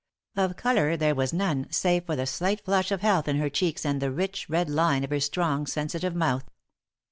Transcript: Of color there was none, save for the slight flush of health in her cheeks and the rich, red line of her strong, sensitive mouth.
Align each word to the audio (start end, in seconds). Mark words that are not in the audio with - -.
Of 0.35 0.55
color 0.57 0.97
there 0.97 1.13
was 1.13 1.31
none, 1.31 1.67
save 1.69 2.05
for 2.05 2.15
the 2.15 2.25
slight 2.25 2.65
flush 2.65 2.89
of 2.91 3.01
health 3.01 3.27
in 3.27 3.35
her 3.35 3.51
cheeks 3.51 3.85
and 3.85 4.01
the 4.01 4.09
rich, 4.09 4.49
red 4.49 4.67
line 4.67 5.03
of 5.03 5.11
her 5.11 5.19
strong, 5.19 5.67
sensitive 5.67 6.15
mouth. 6.15 6.49